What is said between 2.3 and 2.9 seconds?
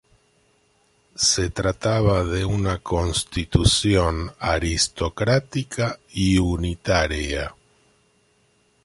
una